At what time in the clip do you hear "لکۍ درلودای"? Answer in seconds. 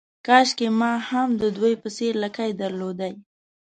2.23-3.13